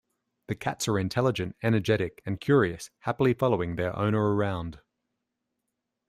The 0.47 0.55
cats 0.55 0.87
are 0.87 0.97
intelligent, 0.97 1.55
energetic, 1.61 2.23
and 2.25 2.41
curious, 2.41 2.89
happily 3.01 3.35
following 3.35 3.75
their 3.75 3.95
owner 3.95 4.33
around. 4.33 4.79